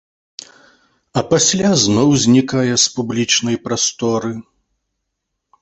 [1.19, 4.33] А пасля зноў знікае з публічнай прасторы.